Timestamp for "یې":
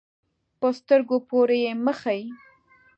1.65-1.73